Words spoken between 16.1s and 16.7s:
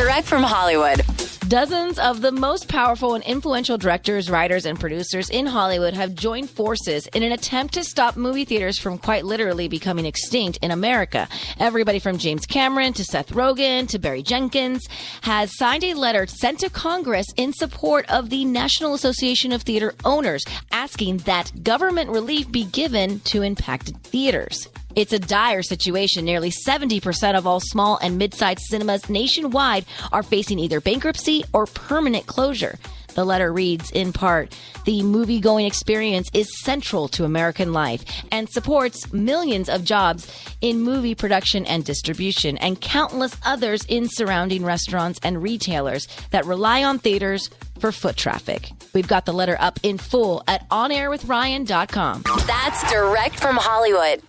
sent to